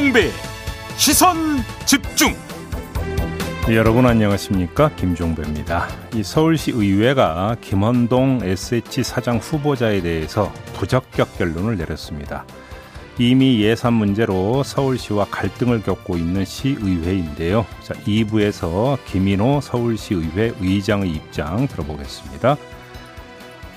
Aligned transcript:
김종배 0.00 0.30
시선 0.96 1.36
집중. 1.84 2.34
여러분 3.68 4.06
안녕하십니까 4.06 4.88
김종배입니다. 4.96 5.88
이 6.14 6.22
서울시 6.22 6.70
의회가 6.70 7.58
김원동 7.60 8.40
SH 8.42 9.02
사장 9.02 9.36
후보자에 9.36 10.00
대해서 10.00 10.50
부적격 10.72 11.36
결론을 11.36 11.76
내렸습니다. 11.76 12.46
이미 13.18 13.60
예산 13.60 13.92
문제로 13.92 14.62
서울시와 14.62 15.26
갈등을 15.30 15.82
겪고 15.82 16.16
있는 16.16 16.46
시의회인데요. 16.46 17.66
자, 17.82 17.92
2부에서 17.92 18.96
김인호 19.04 19.60
서울시의회 19.60 20.54
의장의 20.62 21.10
입장 21.10 21.68
들어보겠습니다. 21.68 22.56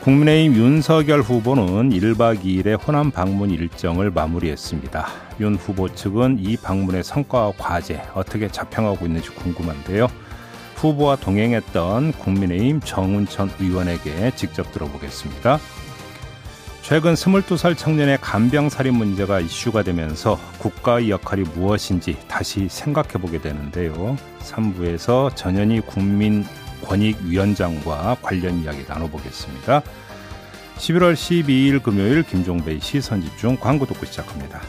국민의힘 0.04 0.58
윤석열 0.58 1.22
후보는 1.22 1.92
1박 1.92 2.44
2일의 2.44 2.78
호남 2.86 3.10
방문 3.10 3.52
일정을 3.52 4.12
마무리했습니다. 4.12 5.08
윤 5.40 5.56
후보 5.56 5.88
측은 5.88 6.40
이 6.42 6.58
방문의 6.58 7.06
성과와 7.06 7.54
과제 7.58 8.02
어떻게 8.14 8.50
자평하고 8.50 9.06
있는지 9.06 9.30
궁금한데요. 9.30 10.10
후보와 10.76 11.16
동행했던 11.16 12.12
국민의힘 12.12 12.82
정운천 12.82 13.50
의원에게 13.62 14.36
직접 14.36 14.74
들어보겠습니다. 14.74 15.58
최근 16.82 17.14
22살 17.14 17.78
청년의 17.78 18.18
간병살인 18.20 18.94
문제가 18.94 19.40
이슈가 19.40 19.84
되면서 19.84 20.38
국가의 20.58 21.12
역할이 21.12 21.44
무엇인지 21.56 22.18
다시 22.28 22.68
생각해보게 22.68 23.40
되는데요. 23.40 24.18
3부에서 24.42 25.34
전현희 25.34 25.80
국민 25.86 26.44
권익위원장과 26.84 28.18
관련 28.22 28.60
이야기 28.62 28.84
나눠보겠습니다. 28.88 29.82
11월 30.78 31.14
12일 31.14 31.82
금요일 31.84 32.24
김종배의 32.24 32.80
시선집중 32.82 33.58
광고 33.58 33.86
듣고 33.86 34.06
시작합니다. 34.06 34.62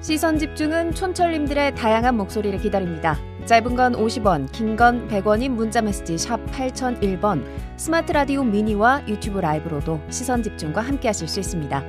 시선 0.00 0.38
집중은 0.38 0.94
촌철님들의 0.94 1.74
다양한 1.76 2.16
목소리를 2.16 2.58
기다립니다. 2.60 3.16
짧은 3.46 3.74
건 3.76 3.92
50원, 3.94 4.50
긴 4.52 4.76
건 4.76 5.08
100원인 5.08 5.50
문자 5.50 5.80
메시지 5.80 6.18
샵 6.18 6.44
8001번, 6.46 7.44
스마트 7.76 8.12
라디오 8.12 8.42
미니와 8.42 9.02
유튜브 9.08 9.38
라이브로도 9.38 10.00
시선 10.10 10.42
집중과 10.42 10.80
함께 10.80 11.08
하실 11.08 11.28
수 11.28 11.40
있습니다. 11.40 11.82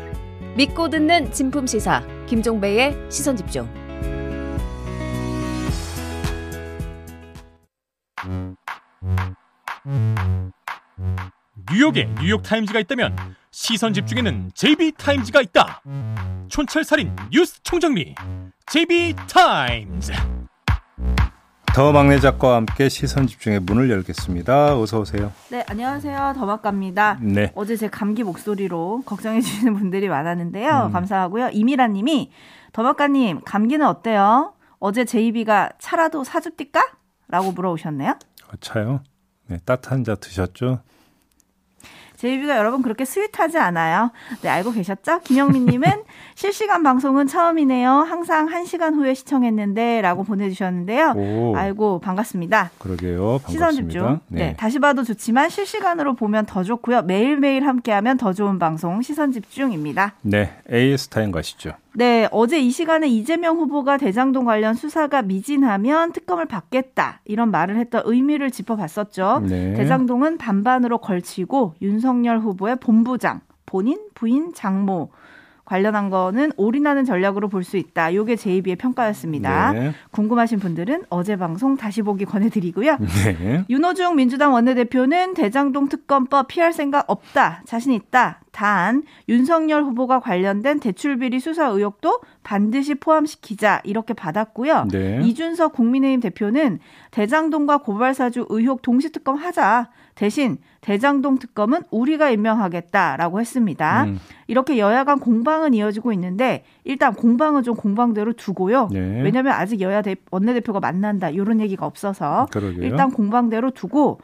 믿고 0.56 0.88
듣는 0.88 1.32
진품 1.32 1.66
시사 1.66 2.04
김종배의 2.28 2.96
시선 3.10 3.36
집중. 3.36 3.68
뉴욕에 11.72 12.08
뉴욕 12.22 12.44
타임즈가 12.44 12.80
있다면 12.82 13.16
시선 13.50 13.94
집중에는 13.94 14.52
JB타임즈가 14.54 15.42
있다. 15.42 15.82
촌철살인 16.50 17.16
뉴스 17.32 17.62
총정리 17.64 18.14
JB타임즈. 18.68 20.14
더 21.74 21.92
막내 21.92 22.20
작가와 22.20 22.58
함께 22.58 22.88
시선 22.88 23.26
집중의 23.26 23.62
문을 23.62 23.90
열겠습니다. 23.90 24.78
어서 24.78 25.00
오세요. 25.00 25.32
네, 25.50 25.66
안녕하세요. 25.68 26.34
더박갑니다. 26.36 27.18
네. 27.20 27.52
어제 27.56 27.76
제 27.76 27.88
감기 27.88 28.22
목소리로 28.24 29.02
걱정해 29.08 29.42
주시는 29.42 29.74
분들이 29.74 30.08
많았는데요. 30.08 30.86
음. 30.88 30.92
감사하고요. 30.92 31.50
이미라 31.52 31.88
님이 31.88 32.32
더박가님, 32.74 33.42
감기는 33.44 33.84
어때요? 33.88 34.54
어제 34.78 35.04
제이비가 35.04 35.72
차라도 35.80 36.24
사줍디까? 36.24 36.80
라고 37.28 37.52
물어오셨네요. 37.52 38.12
어, 38.12 38.52
차요? 38.62 39.02
네, 39.48 39.58
따뜻한 39.66 40.04
차 40.04 40.14
드셨죠? 40.14 40.80
JB가 42.24 42.58
여러분 42.58 42.82
그렇게 42.82 43.04
스윗하지 43.04 43.58
않아요. 43.58 44.12
네, 44.42 44.48
알고 44.48 44.72
계셨죠? 44.72 45.20
김영민님은 45.26 45.90
실시간 46.36 46.82
방송은 46.82 47.28
처음이네요. 47.28 47.90
항상 47.90 48.48
1시간 48.48 48.96
후에 48.96 49.14
시청했는데 49.14 50.00
라고 50.00 50.24
보내주셨는데요. 50.24 51.16
오. 51.18 51.54
알고 51.58 52.00
반갑습니다. 52.00 52.72
그러게요. 52.80 53.40
반갑습니다. 53.44 53.52
시선 53.52 53.72
집중. 53.74 54.20
네. 54.30 54.48
네. 54.48 54.56
다시 54.56 54.80
봐도 54.80 55.04
좋지만 55.04 55.50
실시간으로 55.50 56.16
보면 56.16 56.46
더 56.46 56.64
좋고요. 56.64 57.02
매일매일 57.02 57.68
함께하면 57.68 58.16
더 58.16 58.32
좋은 58.32 58.58
방송 58.58 59.02
시선 59.02 59.34
집중입니다. 59.34 60.14
네, 60.22 60.54
AS 60.72 61.10
타임 61.10 61.32
가시죠. 61.32 61.74
네, 61.96 62.28
어제 62.32 62.60
이 62.60 62.72
시간에 62.72 63.08
이재명 63.08 63.58
후보가 63.58 63.98
대장동 63.98 64.46
관련 64.46 64.74
수사가 64.74 65.22
미진하면 65.22 66.12
특검을 66.12 66.46
받겠다 66.46 67.22
이런 67.26 67.52
말을 67.52 67.78
했던 67.78 68.02
의미를 68.06 68.50
짚어봤었죠. 68.50 69.44
네. 69.48 69.74
대장동은 69.74 70.38
반반으로 70.38 70.98
걸치고 70.98 71.76
윤석열 71.82 72.40
후보의 72.40 72.78
본부장, 72.78 73.42
본인, 73.66 74.00
부인, 74.16 74.54
장모 74.54 75.10
관련한 75.66 76.10
거는 76.10 76.52
올인하는 76.58 77.06
전략으로 77.06 77.48
볼 77.48 77.64
수 77.64 77.78
있다. 77.78 78.14
요게 78.14 78.36
제이비의 78.36 78.76
평가였습니다. 78.76 79.72
네. 79.72 79.94
궁금하신 80.12 80.60
분들은 80.60 81.04
어제 81.10 81.38
방송 81.38 81.78
다시 81.78 82.02
보기 82.02 82.26
권해드리고요. 82.26 82.98
네. 82.98 83.64
윤호중 83.70 84.18
민주당 84.18 84.52
원내대표는 84.54 85.34
대장동 85.34 85.88
특검법 85.88 86.48
피할 86.50 86.74
생각 86.74 87.06
없다. 87.10 87.62
자신 87.66 87.94
있다. 87.94 88.42
단 88.52 89.04
윤석열 89.30 89.84
후보가 89.84 90.20
관련된 90.20 90.80
대출 90.80 91.18
비리 91.18 91.40
수사 91.40 91.68
의혹도 91.68 92.20
반드시 92.44 92.96
포함시키자 92.96 93.82
이렇게 93.86 94.14
받았고요. 94.14 94.88
네. 94.92 95.22
이준석 95.24 95.72
국민의힘 95.74 96.20
대표는 96.20 96.80
대장동과 97.12 97.78
고발사주 97.78 98.48
의혹 98.50 98.82
동시 98.82 99.12
특검 99.12 99.38
하자. 99.38 99.90
대신 100.16 100.58
대장동 100.82 101.40
특검은 101.40 101.82
우리가 101.90 102.30
임명하겠다라고 102.30 103.40
했습니다. 103.40 104.04
음. 104.04 104.20
이렇게 104.48 104.78
여야 104.78 105.04
간 105.06 105.20
공방 105.20 105.53
은 105.62 105.74
이어지고 105.74 106.12
있는데 106.14 106.64
일단 106.84 107.14
공방은 107.14 107.62
좀 107.64 107.76
공방대로 107.76 108.34
두고요. 108.34 108.90
네. 108.92 109.22
왜냐하면 109.22 109.54
아직 109.54 109.82
여야 109.82 110.02
대, 110.02 110.16
원내대표가 110.32 110.80
만난다 110.80 111.30
이런 111.30 111.60
얘기가 111.60 111.86
없어서 111.86 112.48
그러게요. 112.52 112.84
일단 112.84 113.12
공방대로 113.12 113.70
두고 113.72 114.20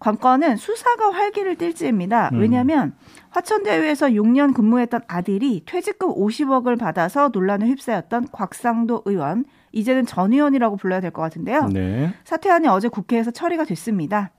관건은 0.00 0.56
수사가 0.56 1.12
활기를 1.12 1.54
띨지입니다. 1.56 2.30
음. 2.32 2.40
왜냐하면 2.40 2.94
화천대유에서 3.30 4.08
6년 4.08 4.54
근무했던 4.54 5.02
아들이 5.06 5.62
퇴직금 5.64 6.12
50억을 6.14 6.78
받아서 6.78 7.30
논란에 7.32 7.66
휩싸였던 7.68 8.28
곽상도 8.32 9.02
의원 9.06 9.44
이제는 9.72 10.04
전 10.06 10.32
의원이라고 10.32 10.76
불러야 10.76 11.00
될 11.00 11.10
것 11.10 11.22
같은데요. 11.22 11.68
네. 11.72 12.12
사퇴안이 12.24 12.68
어제 12.68 12.88
국회에서 12.88 13.30
처리가 13.30 13.64
됐습니다. 13.64 14.30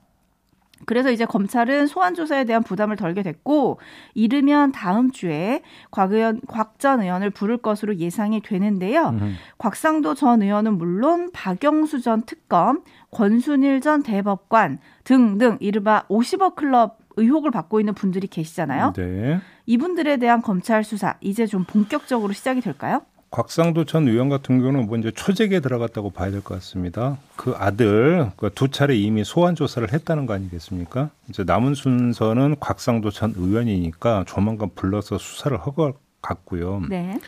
그래서 0.84 1.10
이제 1.10 1.24
검찰은 1.24 1.86
소환 1.86 2.14
조사에 2.14 2.44
대한 2.44 2.62
부담을 2.62 2.96
덜게 2.96 3.22
됐고 3.22 3.80
이르면 4.14 4.72
다음 4.72 5.10
주에 5.10 5.62
곽 5.90 6.12
의원 6.12 6.40
곽전 6.46 7.00
의원을 7.00 7.30
부를 7.30 7.56
것으로 7.56 7.96
예상이 7.96 8.42
되는데요. 8.42 9.08
음. 9.08 9.36
곽상도 9.58 10.14
전 10.14 10.42
의원은 10.42 10.76
물론 10.76 11.30
박영수 11.32 12.02
전 12.02 12.22
특검, 12.22 12.82
권순일 13.10 13.80
전 13.80 14.02
대법관 14.02 14.78
등등 15.04 15.56
이른바 15.60 16.04
50억 16.08 16.56
클럽 16.56 16.98
의혹을 17.16 17.50
받고 17.50 17.80
있는 17.80 17.94
분들이 17.94 18.26
계시잖아요. 18.26 18.92
네. 18.94 19.40
이분들에 19.64 20.18
대한 20.18 20.42
검찰 20.42 20.84
수사 20.84 21.16
이제 21.20 21.46
좀 21.46 21.64
본격적으로 21.64 22.32
시작이 22.32 22.60
될까요? 22.60 23.02
곽상도 23.30 23.84
전 23.84 24.08
의원 24.08 24.28
같은 24.28 24.58
경우는 24.60 24.86
먼저 24.88 25.10
초재기에 25.10 25.60
들어갔다고 25.60 26.10
봐야 26.10 26.30
될 26.30 26.40
것 26.42 26.54
같습니다. 26.54 27.18
그 27.36 27.54
아들 27.58 28.30
그두 28.36 28.68
차례 28.68 28.96
이미 28.96 29.24
소환 29.24 29.54
조사를 29.54 29.92
했다는 29.92 30.26
거 30.26 30.34
아니겠습니까? 30.34 31.10
이제 31.28 31.44
남은 31.44 31.74
순서는 31.74 32.56
곽상도 32.60 33.10
전 33.10 33.34
의원이니까 33.36 34.24
조만간 34.26 34.70
불러서 34.74 35.18
수사를 35.18 35.56
하고 35.58 35.72
것 35.72 35.96
같고요. 36.22 36.82
네. 36.88 37.18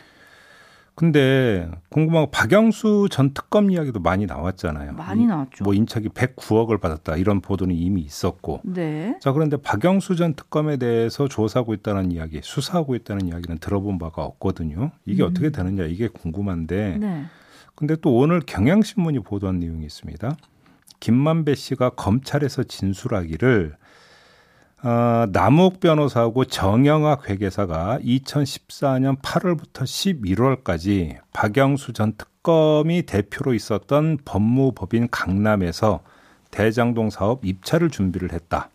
근데 0.99 1.71
궁금한 1.87 2.25
거 2.25 2.29
박영수 2.29 3.07
전 3.09 3.33
특검 3.33 3.71
이야기도 3.71 4.01
많이 4.01 4.25
나왔잖아요. 4.25 4.91
많이 4.91 5.25
나왔죠. 5.25 5.63
뭐 5.63 5.73
인착이 5.73 6.09
109억을 6.09 6.81
받았다 6.81 7.15
이런 7.15 7.39
보도는 7.39 7.73
이미 7.73 8.01
있었고. 8.01 8.59
네. 8.65 9.17
자 9.21 9.31
그런데 9.31 9.55
박영수 9.55 10.17
전 10.17 10.33
특검에 10.33 10.75
대해서 10.75 11.29
조사하고 11.29 11.73
있다는 11.73 12.11
이야기, 12.11 12.41
수사하고 12.43 12.95
있다는 12.95 13.27
이야기는 13.27 13.59
들어본 13.59 13.97
바가 13.97 14.25
없거든요. 14.25 14.91
이게 15.05 15.23
음. 15.23 15.29
어떻게 15.29 15.51
되느냐 15.51 15.85
이게 15.85 16.09
궁금한데. 16.09 16.97
네. 16.99 17.23
근데 17.75 17.95
또 17.95 18.17
오늘 18.17 18.41
경향신문이 18.41 19.19
보도한 19.21 19.61
내용이 19.61 19.85
있습니다. 19.85 20.35
김만배 20.99 21.55
씨가 21.55 21.91
검찰에서 21.91 22.63
진술하기를 22.63 23.77
어, 24.81 25.25
남욱 25.31 25.79
변호사하고 25.79 26.45
정영학 26.45 27.29
회계사가 27.29 27.99
2014년 28.01 29.19
8월부터 29.21 29.83
11월까지 29.83 31.17
박영수 31.33 31.93
전 31.93 32.13
특검이 32.17 33.03
대표로 33.03 33.53
있었던 33.53 34.19
법무법인 34.23 35.09
강남에서 35.11 35.99
대장동 36.51 37.09
사업 37.09 37.45
입찰을 37.45 37.89
준비를 37.89 38.31
했다. 38.33 38.69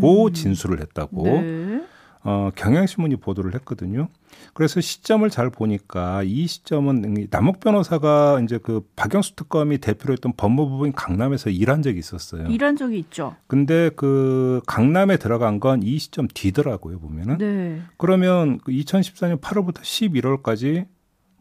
고 0.00 0.26
음. 0.26 0.32
진술을 0.32 0.80
했다고. 0.80 1.22
네. 1.24 1.82
어, 2.22 2.50
경향신문이 2.54 3.16
보도를 3.16 3.54
했거든요. 3.54 4.08
그래서 4.52 4.80
시점을 4.80 5.28
잘 5.30 5.48
보니까 5.50 6.22
이 6.22 6.46
시점은 6.46 7.28
남욱 7.30 7.60
변호사가 7.60 8.40
이제 8.40 8.58
그 8.62 8.86
박영수 8.94 9.36
특검이 9.36 9.78
대표로 9.78 10.12
했던 10.12 10.34
법무부인 10.36 10.92
강남에서 10.92 11.48
일한 11.50 11.80
적이 11.82 11.98
있었어요. 11.98 12.46
일한 12.48 12.76
적이 12.76 12.98
있죠. 12.98 13.36
근데 13.46 13.90
그 13.96 14.60
강남에 14.66 15.16
들어간 15.16 15.60
건 15.60 15.80
이 15.82 15.98
시점 15.98 16.28
뒤더라고요, 16.32 16.98
보면은. 17.00 17.38
네. 17.38 17.80
그러면 17.96 18.58
2014년 18.60 19.40
그 19.40 19.48
8월부터 19.48 19.80
11월까지 19.80 20.86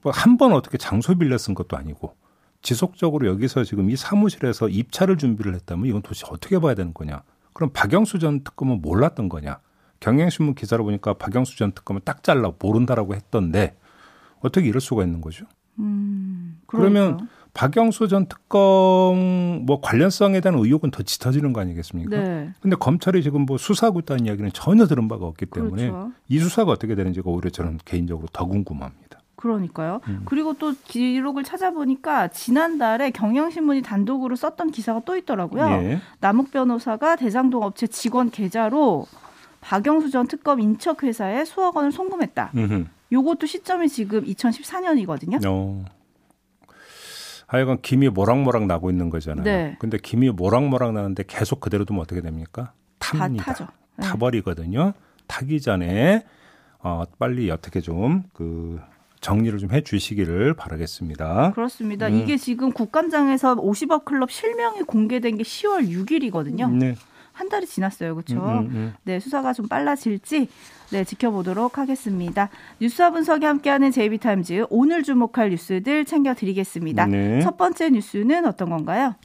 뭐 0.01 0.13
한 0.13 0.37
번 0.37 0.53
어떻게 0.53 0.77
장소 0.77 1.13
빌려 1.17 1.37
쓴 1.37 1.53
것도 1.55 1.75
아니고 1.75 2.15
지속적으로 2.61 3.27
여기서 3.27 3.65
지금 3.65 3.89
이 3.89 3.97
사무실에서 3.97 4.69
입찰을 4.69 5.17
준비를 5.17 5.55
했다면 5.55 5.85
이건 5.87 6.01
도대체 6.01 6.25
어떻게 6.29 6.57
봐야 6.59 6.73
되는 6.73 6.93
거냐? 6.93 7.23
그럼 7.53 7.71
박영수 7.73 8.19
전 8.19 8.43
특검은 8.45 8.81
몰랐던 8.81 9.27
거냐? 9.27 9.59
경향신문 9.99 10.55
기사를 10.55 10.83
보니까 10.83 11.13
박영수 11.13 11.57
전 11.57 11.71
특검은 11.71 12.01
딱 12.05 12.23
잘라 12.23 12.53
모른다라고 12.59 13.15
했던데 13.15 13.75
어떻게 14.41 14.67
이럴 14.67 14.81
수가 14.81 15.03
있는 15.03 15.21
거죠? 15.21 15.45
음, 15.79 16.59
그러면 16.65 17.27
박영수 17.53 18.07
전 18.07 18.27
특검 18.27 19.65
뭐 19.65 19.81
관련성에 19.81 20.39
대한 20.41 20.57
의혹은 20.57 20.91
더 20.91 21.03
짙어지는 21.03 21.53
거 21.53 21.61
아니겠습니까? 21.61 22.17
네. 22.17 22.53
근데 22.61 22.75
검찰이 22.75 23.23
지금 23.23 23.41
뭐 23.41 23.57
수사하고 23.57 23.99
있다는 23.99 24.25
이야기는 24.25 24.51
전혀 24.53 24.85
들은 24.85 25.07
바가 25.07 25.25
없기 25.25 25.47
때문에 25.47 25.89
그렇죠. 25.89 26.11
이 26.27 26.39
수사가 26.39 26.71
어떻게 26.71 26.95
되는지가 26.95 27.29
오히려 27.29 27.49
저는 27.49 27.79
개인적으로 27.83 28.27
더 28.31 28.45
궁금합니다. 28.45 29.19
그러니까요. 29.35 30.01
음. 30.09 30.23
그리고 30.25 30.53
또 30.53 30.73
기록을 30.83 31.43
찾아보니까 31.43 32.27
지난달에 32.27 33.11
경향신문이 33.11 33.81
단독으로 33.81 34.35
썼던 34.35 34.71
기사가 34.71 35.01
또 35.05 35.15
있더라고요. 35.15 35.63
예. 35.65 36.01
남욱 36.19 36.51
변호사가 36.51 37.15
대장동 37.15 37.63
업체 37.63 37.87
직원 37.87 38.31
계좌로 38.31 39.05
박영수 39.61 40.09
전 40.09 40.27
특검 40.27 40.59
인척 40.59 41.03
회사에 41.03 41.45
수억 41.45 41.75
원을 41.75 41.91
송금했다. 41.91 42.51
음흠. 42.55 42.85
요것도 43.11 43.45
시점이 43.47 43.89
지금 43.89 44.23
2014년이거든요. 44.25 45.41
어. 45.45 45.85
하여간 47.47 47.79
김이 47.81 48.09
모락모락 48.09 48.67
나고 48.67 48.91
있는 48.91 49.09
거잖아요. 49.09 49.43
네. 49.43 49.75
근데 49.79 49.97
김이 49.97 50.29
모락모락 50.29 50.93
나는데 50.93 51.23
계속 51.27 51.59
그대로 51.59 51.83
두면 51.83 52.01
어떻게 52.01 52.21
됩니까? 52.21 52.73
탑니다. 52.99 53.71
네. 53.95 54.05
타버리거든요. 54.05 54.93
타기 55.25 55.59
전에 55.59 56.25
어, 56.79 57.05
빨리 57.17 57.49
어떻게 57.49 57.81
좀 57.81 58.23
그 58.33 58.79
정리를 59.21 59.57
좀 59.59 59.71
해주시기를 59.71 60.53
바라겠습니다. 60.53 61.51
그렇습니다. 61.53 62.07
음. 62.07 62.15
이게 62.15 62.37
지금 62.37 62.71
국감장에서 62.71 63.55
50억 63.55 64.05
클럽 64.05 64.31
실명이 64.31 64.83
공개된 64.83 65.37
게 65.37 65.43
10월 65.43 65.89
6일이거든요. 65.89 66.71
네. 66.71 66.95
한 67.39 67.47
달이 67.47 67.65
지났어요. 67.65 68.15
그렇죠? 68.15 68.35
음, 68.35 68.57
음, 68.57 68.69
음. 68.73 68.93
네, 69.03 69.21
수사가 69.21 69.53
좀 69.53 69.69
빨라질지 69.69 70.49
네, 70.91 71.03
지켜보도록 71.05 71.77
하겠습니다. 71.77 72.49
뉴스와 72.81 73.11
분석이 73.11 73.45
함께하는 73.45 73.91
JB 73.91 74.12
TIMES 74.12 74.65
오늘 74.69 75.03
주목할 75.03 75.51
뉴스들 75.51 76.03
챙겨드리겠습니다. 76.03 77.05
네. 77.05 77.39
첫 77.39 77.55
번째 77.55 77.91
뉴스는 77.91 78.45
어떤 78.45 78.69
건가요? 78.69 79.15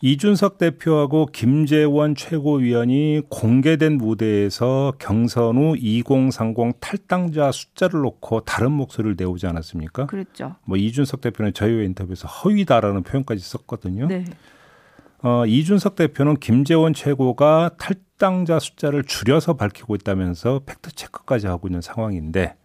이준석 0.00 0.56
대표하고 0.56 1.26
김재원 1.26 2.14
최고위원이 2.14 3.22
공개된 3.28 3.98
무대에서 3.98 4.94
경선 4.98 5.58
후 5.58 5.76
2030 5.76 6.78
탈당자 6.80 7.52
숫자를 7.52 8.00
놓고 8.00 8.40
다른 8.40 8.72
목소리를 8.72 9.16
내오지 9.18 9.46
않았습니까? 9.46 10.06
그렇죠. 10.06 10.56
뭐 10.64 10.78
이준석 10.78 11.20
대표는 11.20 11.52
저희와 11.52 11.82
인터뷰에서 11.84 12.26
허위다라는 12.26 13.02
표현까지 13.02 13.42
썼거든요. 13.42 14.08
네. 14.08 14.24
어, 15.22 15.46
이준석 15.46 15.94
대표는 15.94 16.36
김재원 16.36 16.92
최고가 16.94 17.76
탈당자 17.78 18.58
숫자를 18.58 19.04
줄여서 19.04 19.54
밝히고 19.54 19.94
있다면서 19.94 20.62
팩트 20.66 20.92
체크까지 20.92 21.46
하고 21.46 21.68
있는 21.68 21.80
상황인데 21.80 22.56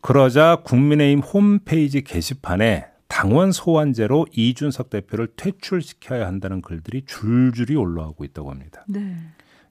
그러자 0.00 0.62
국민의힘 0.64 1.20
홈페이지 1.20 2.02
게시판에 2.02 2.86
당원 3.06 3.52
소환제로 3.52 4.26
이준석 4.32 4.90
대표를 4.90 5.28
퇴출시켜야 5.36 6.26
한다는 6.26 6.60
글들이 6.60 7.04
줄줄이 7.06 7.76
올라오고 7.76 8.24
있다고 8.24 8.50
합니다. 8.50 8.84
네. 8.88 9.16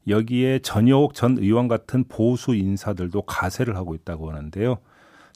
여기에 0.07 0.59
전효옥 0.59 1.13
전 1.13 1.37
의원 1.37 1.67
같은 1.67 2.05
보수 2.07 2.55
인사들도 2.55 3.23
가세를 3.23 3.75
하고 3.75 3.95
있다고 3.95 4.29
하는데요. 4.29 4.77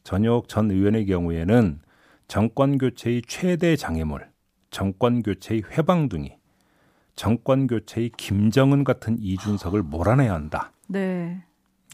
전효옥 0.03 0.47
전 0.47 0.71
의원의 0.71 1.05
경우에는 1.07 1.79
정권 2.27 2.77
교체의 2.77 3.23
최대 3.27 3.75
장애물, 3.75 4.29
정권 4.71 5.21
교체의 5.23 5.63
회방둥이, 5.71 6.33
정권 7.15 7.67
교체의 7.67 8.11
김정은 8.17 8.83
같은 8.83 9.17
이준석을 9.19 9.83
몰아내야 9.83 10.33
한다. 10.33 10.71
네. 10.87 11.43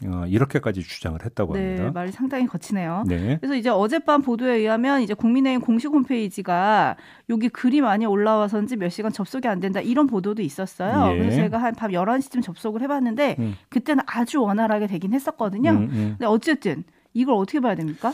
어, 0.04 0.26
이렇게까지 0.26 0.82
주장을 0.82 1.18
했다고 1.24 1.54
네, 1.54 1.68
합니다. 1.70 1.90
말이 1.90 2.12
상당히 2.12 2.46
거치네요. 2.46 3.04
네. 3.06 3.38
그래서 3.40 3.54
이제 3.54 3.70
어젯밤 3.70 4.20
보도에 4.20 4.56
의하면 4.56 5.00
이제 5.00 5.14
국민의힘 5.14 5.62
공식 5.62 5.88
홈페이지가 5.90 6.96
여기 7.30 7.48
글이 7.48 7.80
많이 7.80 8.04
올라와서인지 8.04 8.76
몇 8.76 8.90
시간 8.90 9.10
접속이 9.10 9.48
안 9.48 9.58
된다 9.58 9.80
이런 9.80 10.06
보도도 10.06 10.42
있었어요. 10.42 11.14
예. 11.14 11.18
그래서 11.18 11.36
제가 11.36 11.56
한 11.62 11.74
밤 11.74 11.92
11시쯤 11.92 12.42
접속을 12.42 12.82
해봤는데 12.82 13.36
음. 13.38 13.54
그때는 13.70 14.04
아주 14.06 14.42
원활하게 14.42 14.86
되긴 14.86 15.14
했었거든요. 15.14 15.70
음, 15.70 15.76
음. 15.84 15.88
근데 16.18 16.26
어쨌든 16.26 16.84
이걸 17.14 17.36
어떻게 17.36 17.60
봐야 17.60 17.74
됩니까? 17.74 18.12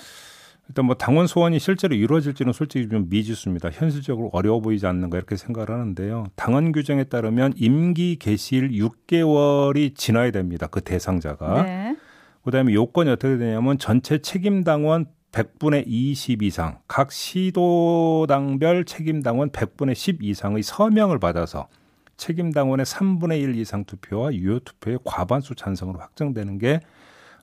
일단 0.73 0.87
뭐 0.87 0.95
당원 0.95 1.27
소환이 1.27 1.59
실제로 1.59 1.95
이루어질지는 1.95 2.55
솔직히 2.55 2.89
좀 2.89 3.11
미지수입니다. 3.11 3.69
현실적으로 3.71 4.31
어려워 4.33 4.61
보이지 4.61 4.87
않는가 4.87 5.19
이렇게 5.19 5.37
생각을 5.37 5.71
하는데요. 5.71 6.29
당원 6.35 6.73
규정에 6.73 7.05
따르면 7.05 7.53
임기 7.57 8.17
개시일 8.17 8.71
6개월이 8.71 9.95
지나야 9.95 10.31
됩니다. 10.31 10.69
그 10.69 10.81
대상자가. 10.81 11.63
네. 11.63 11.97
그다음에 12.43 12.73
요건이 12.73 13.11
어떻게 13.11 13.37
되냐면 13.37 13.77
전체 13.77 14.23
책임 14.23 14.65
당원 14.65 15.05
100분의 15.33 15.85
20 15.87 16.43
이상, 16.43 16.79
각 16.89 17.13
시도당별 17.13 18.87
책임 18.87 19.23
당원 19.23 19.51
100분의 19.51 19.95
10 19.95 20.25
이상의 20.25 20.63
서명을 20.63 21.19
받아서 21.19 21.69
책임 22.17 22.51
당원의 22.51 22.87
3분의 22.87 23.43
1 23.43 23.57
이상 23.57 23.85
투표와 23.85 24.33
유효 24.33 24.59
투표의 24.61 25.01
과반수 25.05 25.55
찬성으로 25.55 25.99
확정되는 25.99 26.57
게 26.57 26.81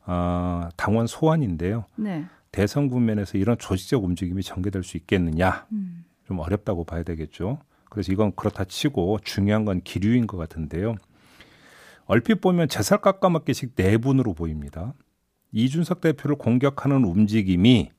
어, 0.08 0.70
당원 0.76 1.06
소환인데요. 1.06 1.86
네. 1.96 2.26
대선 2.52 2.90
국면에서 2.90 3.38
이런 3.38 3.58
조직적 3.58 4.04
움직임이 4.04 4.42
전개될 4.42 4.84
수 4.84 4.98
있겠느냐 4.98 5.68
음. 5.72 6.06
좀 6.26 6.40
어렵다고 6.40 6.84
봐야 6.84 7.04
되겠죠. 7.04 7.60
그래서 7.90 8.12
이건 8.12 8.34
그렇다 8.36 8.66
치고 8.66 9.20
중요한 9.24 9.66
건 9.66 9.82
기류인 9.82 10.28
것 10.28 10.38
같은데요. 10.38 10.96
얼핏 12.06 12.42
보면 12.42 12.70
제살 12.70 13.02
깎아먹기식 13.02 13.74
내분으로 13.76 14.34
보입니다. 14.34 14.94
이준석 15.52 16.02
대표를 16.02 16.38
공격하는 16.38 17.04
움직임이 17.04 17.92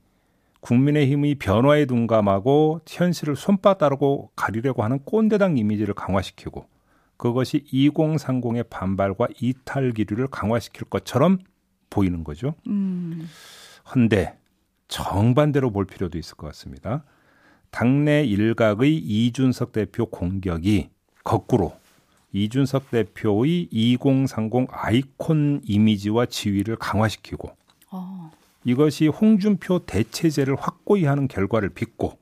국민의힘의 0.61 1.35
변화에 1.35 1.85
둔감하고 1.85 2.81
현실을 2.87 3.35
손바닥으로 3.35 4.29
가리려고 4.35 4.83
하는 4.83 4.99
꼰대당 5.03 5.57
이미지를 5.57 5.93
강화시키고 5.93 6.65
그것이 7.17 7.63
2030의 7.71 8.69
반발과 8.69 9.27
이탈 9.39 9.91
기류를 9.91 10.27
강화시킬 10.27 10.85
것처럼 10.89 11.39
보이는 11.89 12.23
거죠. 12.23 12.55
음. 12.67 13.27
헌데 13.93 14.37
정반대로 14.91 15.71
볼 15.71 15.85
필요도 15.85 16.17
있을 16.19 16.35
것 16.35 16.47
같습니다. 16.47 17.03
당내 17.71 18.25
일각의 18.25 18.97
이준석 18.97 19.71
대표 19.71 20.05
공격이 20.05 20.89
거꾸로 21.23 21.73
이준석 22.33 22.91
대표의 22.91 23.69
2030 23.71 24.67
아이콘 24.69 25.61
이미지와 25.63 26.25
지위를 26.25 26.75
강화시키고 26.75 27.55
어. 27.91 28.31
이것이 28.65 29.07
홍준표 29.07 29.85
대체제를 29.85 30.57
확고히 30.57 31.05
하는 31.05 31.29
결과를 31.29 31.69
빚고 31.69 32.19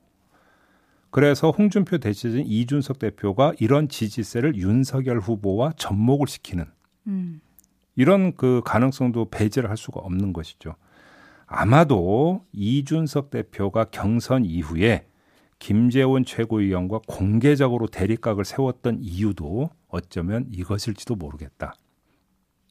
그래서 1.10 1.50
홍준표 1.50 1.98
대체제인 1.98 2.46
이준석 2.46 3.00
대표가 3.00 3.54
이런 3.60 3.90
지지세를 3.90 4.56
윤석열 4.56 5.20
후보와 5.20 5.74
접목을 5.76 6.28
시키는 6.28 6.66
음. 7.08 7.42
이런 7.96 8.36
그 8.36 8.62
가능성도 8.64 9.30
배제를 9.32 9.72
할 9.72 9.78
수가 9.78 10.02
없는 10.02 10.34
것이죠. 10.34 10.76
아마도 11.50 12.46
이준석 12.54 13.32
대표가 13.32 13.86
경선 13.86 14.46
이후에 14.46 15.08
김재원 15.58 16.24
최고위원과 16.24 17.02
공개적으로 17.08 17.88
대립각을 17.88 18.46
세웠던 18.46 19.00
이유도 19.02 19.72
어쩌면 19.90 20.46
이것일지도 20.52 21.16
모르겠다. 21.16 21.74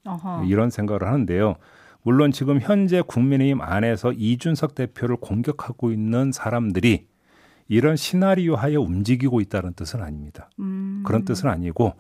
어허. 0.07 0.45
이런 0.45 0.71
생각을 0.71 1.05
하는데요. 1.05 1.57
물론 2.03 2.31
지금 2.31 2.61
현재 2.61 3.03
국민의힘 3.03 3.61
안에서 3.61 4.13
이준석 4.13 4.77
대표를 4.77 5.17
공격하고 5.17 5.93
있는 5.93 6.31
사람들이 6.33 7.09
이런 7.67 7.97
시나리오 7.97 8.55
하에 8.55 8.77
움직이고 8.77 9.41
있다는 9.41 9.75
뜻은 9.75 10.01
아닙니다. 10.01 10.49
음. 10.61 11.03
그런 11.05 11.25
뜻은 11.25 11.51
아니고 11.51 11.95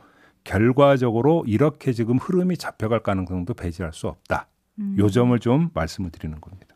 결과적으로 0.45 1.45
이렇게 1.47 1.93
지금 1.93 2.17
흐름이 2.17 2.57
잡혀갈 2.57 3.03
가능성도 3.03 3.53
배제할 3.53 3.93
수 3.93 4.07
없다. 4.07 4.49
음. 4.79 4.97
요 4.99 5.11
점을 5.11 5.37
좀 5.41 5.71
말씀을 5.75 6.11
드리는 6.11 6.41
겁니다. 6.41 6.68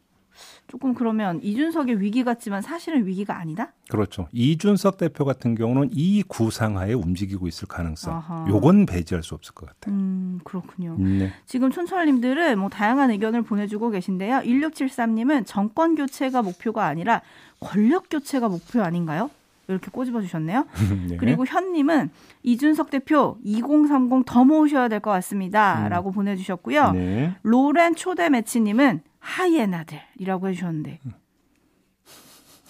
조금 0.73 0.95
그러면 0.95 1.39
이준석의 1.43 2.01
위기 2.01 2.25
같지만 2.25 2.63
사실은 2.63 3.05
위기가 3.07 3.37
아니다? 3.39 3.73
그렇죠. 3.91 4.27
이준석 4.33 4.97
대표 4.97 5.27
같은 5.27 5.55
경우는 5.55 5.91
이 5.93 6.23
구상하에 6.23 6.95
움직이고 6.95 7.47
있을 7.47 7.69
가능성. 7.69 8.15
아하. 8.15 8.47
요건 8.49 8.87
배제할 8.87 9.23
수 9.23 9.35
없을 9.35 9.53
것 9.53 9.67
같아요. 9.69 9.95
음, 9.95 10.41
그렇군요. 10.45 10.97
네. 10.99 11.31
지금 11.45 11.71
촌철님들은 11.71 12.59
뭐 12.59 12.71
다양한 12.71 13.11
의견을 13.11 13.43
보내주고 13.43 13.91
계신데요. 13.91 14.39
1673님은 14.39 15.43
정권 15.45 15.95
교체가 15.95 16.41
목표가 16.41 16.87
아니라 16.87 17.21
권력 17.61 18.09
교체가 18.09 18.49
목표 18.49 18.81
아닌가요? 18.81 19.29
이렇게 19.69 19.91
꼬집어 19.91 20.23
주셨네요. 20.23 20.65
네. 21.11 21.19
그리고 21.19 21.45
현님은 21.45 22.09
이준석 22.45 22.89
대표 22.89 23.37
2030 23.45 24.25
더 24.25 24.43
모으셔야 24.47 24.89
될 24.89 25.01
것 25.01 25.11
같습니다. 25.11 25.85
음. 25.85 25.91
라고 25.91 26.13
보내주셨고요. 26.13 26.93
네. 26.93 27.37
로렌 27.43 27.95
초대 27.95 28.31
매치님은 28.31 29.03
하이에나들이라고 29.23 30.49
해주셨는데 30.49 30.99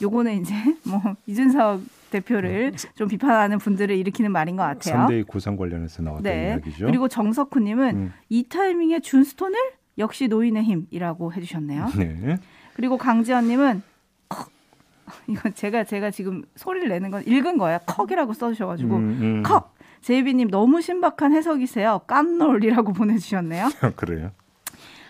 요거는 0.00 0.40
이제 0.40 0.54
뭐 0.85 1.00
이준석 1.26 1.80
대표를 2.11 2.73
좀 2.94 3.09
비판하는 3.09 3.59
분들을 3.59 3.97
일으키는 3.97 4.30
말인 4.30 4.56
것 4.56 4.62
같아요. 4.62 5.06
3대 5.06 5.26
구상 5.26 5.56
관련해서 5.56 6.02
나왔던 6.02 6.23
네. 6.23 6.49
이야기죠. 6.49 6.87
그리고 6.87 7.09
정석훈님은 7.09 7.97
음. 7.97 8.12
이 8.28 8.44
타이밍에 8.44 9.00
준스톤을 9.00 9.59
역시 9.99 10.28
노인의 10.28 10.62
힘이라고 10.62 11.32
해주셨네요. 11.32 11.88
네. 11.97 12.38
그리고 12.75 12.99
강지현님은 12.99 13.82
이건 15.28 15.54
제가 15.54 15.85
제가 15.85 16.11
지금 16.11 16.42
소리를 16.56 16.88
내는 16.88 17.11
건 17.11 17.23
읽은 17.26 17.59
거예요. 17.59 17.78
컥이라고 17.87 18.32
써주셔가지고 18.35 18.97
음, 18.97 19.18
음. 19.21 19.42
컥. 19.42 19.75
제이비님 20.02 20.50
너무 20.50 20.80
신박한 20.82 21.32
해석이세요. 21.32 22.00
깜놀이라고 22.06 22.92
보내주셨네요. 22.92 23.68
그래요? 23.97 24.32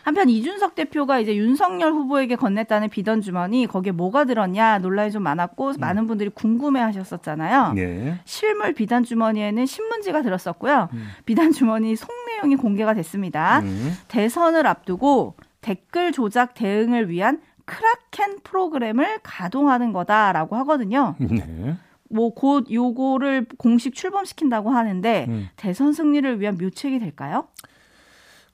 한편 0.02 0.28
이준석 0.28 0.74
대표가 0.74 1.18
이제 1.20 1.36
윤석열 1.36 1.92
후보에게 1.92 2.36
건넸다는 2.36 2.90
비던 2.90 3.20
주머니 3.20 3.66
거기에 3.66 3.92
뭐가 3.92 4.24
들었냐 4.24 4.78
논란이 4.78 5.12
좀 5.12 5.22
많았고 5.22 5.68
음. 5.68 5.74
많은 5.78 6.06
분들이 6.06 6.30
궁금해하셨었잖아요. 6.30 7.72
네. 7.74 8.18
실물 8.24 8.72
비단 8.72 9.04
주머니에는 9.04 9.64
신문지가 9.66 10.22
들었었고요. 10.22 10.88
음. 10.92 11.08
비단 11.24 11.52
주머니 11.52 11.94
속 11.96 12.10
내용이 12.26 12.56
공개가 12.56 12.94
됐습니다. 12.94 13.60
음. 13.60 13.92
대선을 14.08 14.66
앞두고 14.66 15.34
댓글 15.60 16.12
조작 16.12 16.54
대응을 16.54 17.08
위한 17.08 17.40
크라켄 17.64 18.40
프로그램을 18.42 19.20
가동하는 19.22 19.92
거다라고 19.92 20.56
하거든요. 20.56 21.14
네. 21.18 21.76
뭐곧 22.10 22.70
요거를 22.70 23.46
공식 23.56 23.94
출범시킨다고 23.94 24.70
하는데 24.70 25.26
음. 25.28 25.48
대선 25.56 25.92
승리를 25.92 26.40
위한 26.40 26.58
묘책이 26.60 26.98
될까요? 26.98 27.46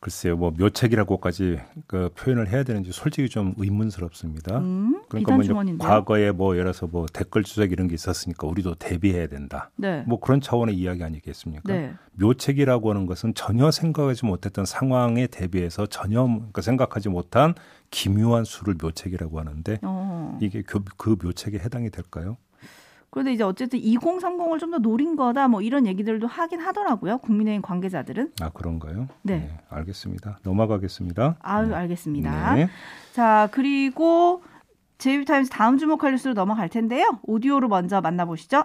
글쎄요, 0.01 0.37
뭐 0.37 0.53
묘책이라고까지 0.57 1.59
그 1.89 2.11
표현을 2.17 2.49
해야 2.49 2.63
되는지 2.63 2.93
솔직히 2.93 3.29
좀 3.29 3.55
의문스럽습니다. 3.57 4.59
음, 4.59 5.03
그러니까 5.09 5.37
뭐 5.37 5.65
과거에 5.79 6.31
뭐 6.31 6.55
예를 6.55 6.67
들어서 6.67 6.87
뭐 6.87 7.07
댓글 7.13 7.43
주작 7.43 7.73
이런 7.73 7.89
게 7.89 7.95
있었으니까 7.95 8.47
우리도 8.47 8.77
대비해야 8.77 9.27
된다. 9.27 9.71
네. 9.75 10.05
뭐 10.07 10.21
그런 10.21 10.41
차원의 10.41 10.77
이야기 10.77 11.03
아니겠습니까? 11.03 11.73
네. 11.73 11.95
묘책이라고 12.13 12.91
하는 12.91 13.07
것은 13.07 13.35
전혀 13.35 13.73
생각하지 13.73 14.25
못했던 14.25 14.65
상황에 14.65 15.27
대비해서 15.27 15.87
전혀 15.87 16.25
그러니까 16.25 16.63
생각하지 16.63 17.09
못한 17.09 17.55
기묘한 17.91 18.45
수를 18.45 18.77
묘책이라고 18.81 19.41
하는데 19.41 19.79
어. 19.83 20.39
이게 20.41 20.63
그, 20.63 20.81
그 20.97 21.17
묘책에 21.21 21.59
해당이 21.59 21.91
될까요? 21.91 22.37
그런데 23.11 23.33
이제 23.33 23.43
어쨌든 23.43 23.79
2030을 23.81 24.59
좀 24.61 24.71
더 24.71 24.79
노린 24.79 25.17
거다 25.17 25.49
뭐 25.49 25.63
이런 25.63 25.87
얘기들도 25.87 26.27
하긴 26.27 26.61
하더라고요. 26.61 27.19
국민의힘 27.19 27.63
관계자들은. 27.63 28.33
아 28.43 28.51
그런가요? 28.51 29.09
네. 29.23 29.39
네 29.39 29.59
알겠습니다. 29.71 30.39
넘어가겠습니다. 30.43 31.37
아유 31.41 31.69
네. 31.69 31.75
알겠습니다. 31.75 32.55
네. 32.55 32.69
자 33.13 33.49
그리고 33.51 34.43
제이비타임스 34.99 35.51
다음 35.51 35.79
주목할 35.79 36.13
뉴스로 36.13 36.35
넘어갈 36.35 36.69
텐데요. 36.69 37.19
오디오로 37.23 37.69
먼저 37.69 38.01
만나보시죠. 38.01 38.65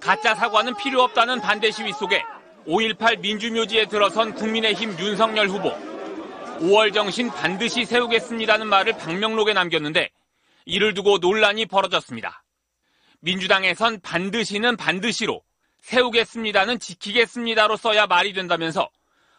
가짜 0.00 0.34
사과는 0.34 0.74
필요 0.76 1.02
없다는 1.02 1.40
반대 1.40 1.70
시위 1.70 1.92
속에 1.92 2.22
5.18 2.66 3.20
민주묘지에 3.20 3.86
들어선 3.86 4.34
국민의힘 4.34 4.98
윤석열 4.98 5.48
후보. 5.48 5.70
5월 6.60 6.92
정신 6.92 7.28
반드시 7.30 7.84
세우겠습니다는 7.84 8.66
말을 8.66 8.96
방명록에 8.98 9.52
남겼는데 9.54 10.10
이를 10.66 10.94
두고 10.94 11.18
논란이 11.18 11.66
벌어졌습니다. 11.66 12.42
민주당에선 13.20 14.00
반드시는 14.00 14.76
반드시로 14.76 15.42
세우겠습니다는 15.82 16.78
지키겠습니다로 16.78 17.76
써야 17.76 18.06
말이 18.06 18.32
된다면서 18.32 18.88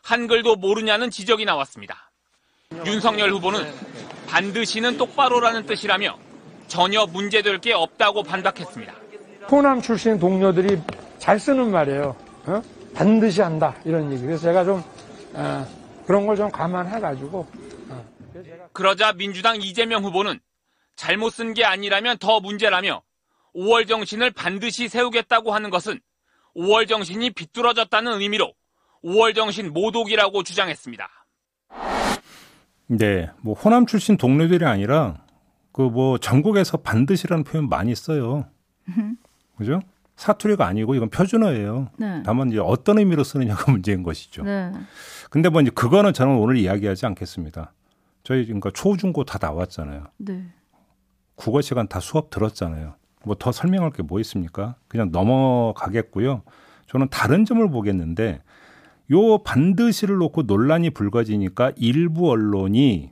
한글도 0.03 0.57
모르냐는 0.57 1.09
지적이 1.09 1.45
나왔습니다. 1.45 2.11
윤석열 2.85 3.31
후보는 3.31 3.73
반드시는 4.27 4.97
똑바로라는 4.97 5.65
뜻이라며 5.65 6.17
전혀 6.67 7.05
문제될 7.05 7.59
게 7.59 7.73
없다고 7.73 8.23
반박했습니다. 8.23 8.93
호남 9.49 9.81
출신 9.81 10.19
동료들이 10.19 10.79
잘 11.19 11.39
쓰는 11.39 11.71
말이에요. 11.71 12.15
어? 12.47 12.61
반드시 12.93 13.41
한다 13.41 13.75
이런 13.85 14.11
얘기. 14.11 14.23
그래서 14.23 14.43
제가 14.43 14.63
좀 14.63 14.83
어, 15.33 15.67
그런 16.05 16.25
걸 16.25 16.35
좀 16.37 16.49
감안해가지고. 16.51 17.47
어. 17.89 18.05
그러자 18.73 19.13
민주당 19.13 19.61
이재명 19.61 20.03
후보는 20.03 20.39
잘못 20.95 21.31
쓴 21.31 21.53
게 21.53 21.63
아니라면 21.65 22.17
더 22.17 22.39
문제라며 22.39 23.01
5월 23.55 23.87
정신을 23.87 24.31
반드시 24.31 24.87
세우겠다고 24.87 25.53
하는 25.53 25.69
것은 25.69 25.99
5월 26.55 26.87
정신이 26.87 27.31
비뚤어졌다는 27.31 28.19
의미로 28.21 28.53
5월 29.03 29.35
정신 29.35 29.71
모독이라고 29.73 30.43
주장했습니다. 30.43 31.07
네, 32.87 33.29
뭐 33.41 33.53
호남 33.55 33.85
출신 33.85 34.17
동료들이 34.17 34.65
아니라 34.65 35.23
그 35.71 35.89
뭐 35.89 36.17
전국에서 36.17 36.77
반드시라는 36.77 37.43
표현 37.43 37.67
많이 37.67 37.93
써요. 37.95 38.45
그죠? 39.57 39.81
사투리가 40.15 40.65
아니고 40.65 40.95
이건 40.95 41.09
표준어예요. 41.09 41.89
네. 41.97 42.23
다만 42.25 42.49
이제 42.49 42.59
어떤 42.59 42.99
의미로 42.99 43.23
쓰느냐가 43.25 43.69
문제인 43.71 44.01
것이죠. 44.01 44.43
네. 44.43 44.71
근데 45.29 45.49
뭐 45.49 45.61
이제 45.61 45.71
그거는 45.71 46.13
저는 46.13 46.35
오늘 46.37 46.55
이야기하지 46.57 47.05
않겠습니다. 47.07 47.73
저희 48.23 48.45
그러니까 48.45 48.71
초중고 48.73 49.25
다 49.25 49.37
나왔잖아요. 49.41 50.05
네. 50.17 50.45
국어 51.35 51.61
시간 51.61 51.87
다 51.87 51.99
수업 51.99 52.29
들었잖아요. 52.29 52.95
뭐 53.25 53.35
더 53.35 53.51
설명할 53.51 53.91
게 53.91 54.03
뭐 54.03 54.19
있습니까? 54.21 54.75
그냥 54.87 55.09
넘어가겠고요. 55.11 56.43
저는 56.87 57.07
다른 57.09 57.45
점을 57.45 57.67
보겠는데 57.69 58.41
요 59.11 59.37
반드시를 59.39 60.17
놓고 60.17 60.43
논란이 60.43 60.91
불거지니까 60.91 61.71
일부 61.77 62.29
언론이 62.29 63.09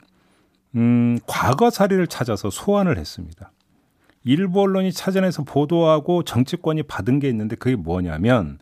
음, 0.75 1.19
과거 1.27 1.69
사례를 1.69 2.07
찾아서 2.07 2.49
소환을 2.49 2.97
했습니다. 2.97 3.51
일부 4.23 4.61
언론이 4.61 4.91
찾아내서 4.93 5.43
보도하고 5.43 6.23
정치권이 6.23 6.83
받은 6.83 7.19
게 7.19 7.27
있는데 7.29 7.55
그게 7.55 7.75
뭐냐면 7.75 8.59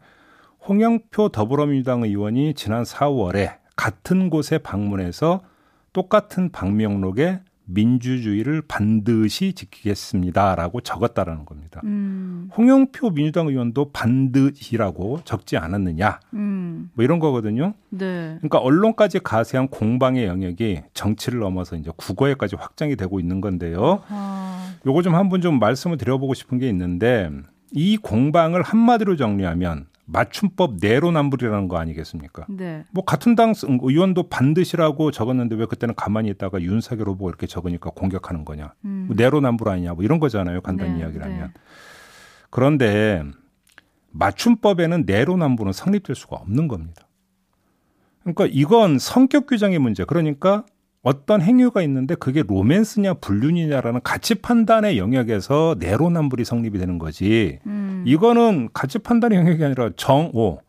홍영표 0.67 1.29
더불어민주당 1.29 2.03
의원이 2.03 2.53
지난 2.55 2.83
4월에 2.83 3.57
같은 3.75 4.29
곳에 4.29 4.57
방문해서 4.57 5.41
똑같은 5.93 6.51
방명록에 6.51 7.41
민주주의를 7.65 8.61
반드시 8.67 9.53
지키겠습니다라고 9.53 10.81
적었다라는 10.81 11.45
겁니다. 11.45 11.81
음. 11.83 12.49
홍영표 12.57 13.11
민주당 13.11 13.47
의원도 13.47 13.91
반드시라고 13.91 15.21
적지 15.23 15.57
않았느냐, 15.57 16.19
음. 16.33 16.89
뭐 16.93 17.03
이런 17.03 17.19
거거든요. 17.19 17.73
네. 17.89 18.35
그러니까 18.39 18.59
언론까지 18.59 19.19
가세한 19.19 19.69
공방의 19.69 20.25
영역이 20.25 20.81
정치를 20.93 21.39
넘어서 21.39 21.75
이제 21.75 21.91
국어에까지 21.95 22.55
확장이 22.55 22.95
되고 22.95 23.19
있는 23.19 23.41
건데요. 23.41 24.03
아. 24.07 24.75
요거 24.85 25.01
좀 25.01 25.15
한번 25.15 25.41
좀 25.41 25.59
말씀을 25.59 25.97
드려보고 25.97 26.33
싶은 26.33 26.57
게 26.57 26.67
있는데 26.69 27.29
이 27.71 27.97
공방을 27.97 28.63
한마디로 28.63 29.15
정리하면 29.15 29.85
맞춤법 30.05 30.77
내로남불이라는 30.81 31.67
거 31.67 31.77
아니겠습니까? 31.77 32.45
네. 32.49 32.85
뭐 32.91 33.05
같은 33.05 33.35
당 33.35 33.53
의원도 33.65 34.29
반드시라고 34.29 35.11
적었는데 35.11 35.55
왜 35.55 35.65
그때는 35.65 35.95
가만히 35.95 36.29
있다가 36.29 36.61
윤석열 36.61 37.09
후보 37.09 37.29
이렇게 37.29 37.47
적으니까 37.47 37.91
공격하는 37.91 38.45
거냐? 38.45 38.73
음. 38.85 39.05
뭐 39.07 39.15
내로남불 39.15 39.69
아니냐? 39.69 39.93
뭐 39.93 40.03
이런 40.03 40.19
거잖아요. 40.19 40.61
간단히 40.61 40.93
네, 40.93 40.99
이야기를 40.99 41.23
하면. 41.23 41.39
네. 41.39 41.53
그런데 42.49 43.23
맞춤법에는 44.11 45.03
내로남불은 45.05 45.73
성립될 45.73 46.15
수가 46.15 46.37
없는 46.37 46.67
겁니다. 46.67 47.07
그러니까 48.23 48.47
이건 48.51 48.99
성격 48.99 49.47
규정의 49.47 49.79
문제. 49.79 50.03
그러니까 50.03 50.65
어떤 51.03 51.41
행위가 51.41 51.81
있는데 51.83 52.13
그게 52.15 52.43
로맨스냐 52.47 53.15
불륜이냐라는 53.15 54.01
가치 54.03 54.35
판단의 54.35 54.99
영역에서 54.99 55.75
내로남불이 55.79 56.45
성립이 56.45 56.77
되는 56.77 56.99
거지. 56.99 57.59
음. 57.65 58.03
이거는 58.05 58.69
가치 58.73 58.99
판단의 58.99 59.39
영역이 59.39 59.63
아니라 59.63 59.89
정오 59.95 60.61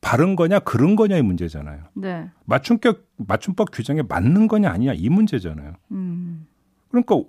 바른 0.00 0.36
거냐 0.36 0.60
그른 0.60 0.96
거냐의 0.96 1.22
문제잖아요. 1.22 1.80
네. 1.94 2.28
맞춤격 2.44 3.06
맞춤법 3.16 3.70
규정에 3.72 4.02
맞는 4.02 4.48
거냐 4.48 4.70
아니냐 4.70 4.94
이 4.94 5.08
문제잖아요. 5.08 5.74
음. 5.92 6.46
그러니까 6.88 7.20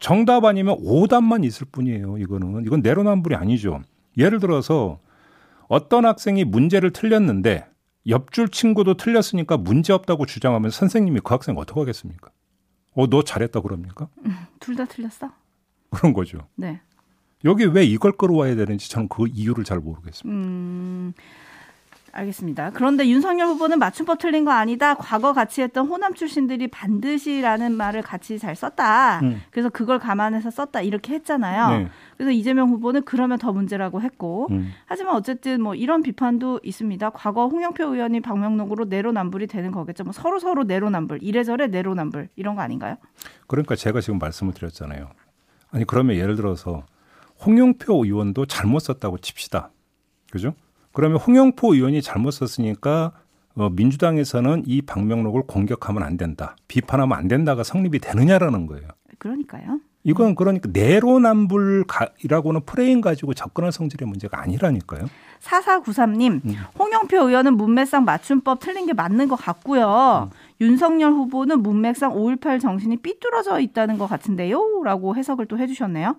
정답 0.00 0.44
아니면 0.44 0.76
오답만 0.78 1.42
있을 1.42 1.66
뿐이에요. 1.70 2.18
이거는 2.18 2.64
이건 2.64 2.82
내로남불이 2.82 3.34
아니죠. 3.34 3.82
예를 4.16 4.38
들어서 4.38 5.00
어떤 5.68 6.04
학생이 6.04 6.44
문제를 6.44 6.92
틀렸는데 6.92 7.66
옆줄 8.08 8.48
친구도 8.48 8.94
틀렸으니까 8.94 9.56
문제 9.56 9.92
없다고 9.92 10.26
주장하면 10.26 10.70
선생님이 10.70 11.20
그 11.24 11.34
학생 11.34 11.56
어떻게 11.56 11.80
하겠습니까? 11.80 12.30
어, 12.94 13.06
너 13.08 13.22
잘했다 13.22 13.60
그럽니까? 13.60 14.08
음, 14.24 14.34
둘다 14.60 14.86
틀렸어? 14.86 15.30
그런 15.90 16.12
거죠. 16.12 16.46
네. 16.54 16.80
여기 17.44 17.64
왜 17.64 17.84
이걸 17.84 18.12
끌어와야 18.12 18.56
되는지 18.56 18.90
저는 18.90 19.08
그 19.08 19.26
이유를 19.28 19.64
잘 19.64 19.78
모르겠습니다. 19.78 20.28
음, 20.28 21.12
알겠습니다. 22.16 22.70
그런데 22.70 23.06
윤석열 23.08 23.46
후보는 23.48 23.78
맞춤법 23.78 24.18
틀린 24.18 24.44
거 24.44 24.50
아니다. 24.52 24.94
과거 24.94 25.32
같이 25.32 25.62
했던 25.62 25.86
호남 25.86 26.14
출신들이 26.14 26.68
반드시라는 26.68 27.72
말을 27.72 28.02
같이 28.02 28.38
잘 28.38 28.56
썼다. 28.56 29.20
음. 29.20 29.42
그래서 29.50 29.68
그걸 29.68 29.98
감안해서 29.98 30.50
썼다. 30.50 30.80
이렇게 30.80 31.14
했잖아요. 31.14 31.78
네. 31.78 31.88
그래서 32.16 32.30
이재명 32.30 32.70
후보는 32.70 33.02
그러면 33.04 33.38
더 33.38 33.52
문제라고 33.52 34.00
했고. 34.00 34.48
음. 34.50 34.72
하지만 34.86 35.14
어쨌든 35.14 35.60
뭐 35.60 35.74
이런 35.74 36.02
비판도 36.02 36.60
있습니다. 36.62 37.10
과거 37.10 37.48
홍영표 37.48 37.84
의원이 37.84 38.20
방명록으로 38.20 38.86
내로남불이 38.86 39.46
되는 39.46 39.70
거겠죠. 39.70 40.04
뭐 40.04 40.12
서로 40.12 40.38
서로 40.38 40.64
내로남불, 40.64 41.18
이래저래 41.22 41.66
내로남불 41.66 42.28
이런 42.36 42.56
거 42.56 42.62
아닌가요? 42.62 42.96
그러니까 43.46 43.76
제가 43.76 44.00
지금 44.00 44.18
말씀을 44.18 44.54
드렸잖아요. 44.54 45.10
아니 45.70 45.84
그러면 45.84 46.16
예를 46.16 46.36
들어서 46.36 46.84
홍영표 47.44 48.04
의원도 48.04 48.46
잘못 48.46 48.78
썼다고 48.80 49.18
칩시다. 49.18 49.70
그죠? 50.30 50.54
그러면 50.96 51.18
홍영표 51.18 51.74
의원이 51.74 52.00
잘못 52.00 52.30
썼으니까 52.30 53.12
어, 53.54 53.68
민주당에서는 53.68 54.62
이 54.64 54.80
방명록을 54.80 55.42
공격하면 55.46 56.02
안 56.02 56.16
된다, 56.16 56.56
비판하면 56.68 57.18
안 57.18 57.28
된다가 57.28 57.64
성립이 57.64 57.98
되느냐라는 57.98 58.66
거예요. 58.66 58.88
그러니까요. 59.18 59.80
이건 60.04 60.34
그러니까 60.34 60.70
내로남불이라고는 60.72 62.62
프레임 62.64 63.02
가지고 63.02 63.34
접근할 63.34 63.72
성질의 63.72 64.08
문제가 64.08 64.40
아니라니까요. 64.40 65.10
4493님, 65.40 66.42
음. 66.46 66.54
홍영표 66.78 67.28
의원은 67.28 67.58
문맥상 67.58 68.06
맞춤법 68.06 68.60
틀린 68.60 68.86
게 68.86 68.94
맞는 68.94 69.28
것 69.28 69.36
같고요. 69.36 70.30
음. 70.32 70.36
윤석열 70.62 71.12
후보는 71.12 71.60
문맥상 71.62 72.14
5.18 72.14 72.58
정신이 72.58 72.96
삐뚤어져 72.98 73.60
있다는 73.60 73.98
것 73.98 74.06
같은데요? 74.06 74.80
라고 74.82 75.14
해석을 75.14 75.44
또 75.44 75.58
해주셨네요. 75.58 76.16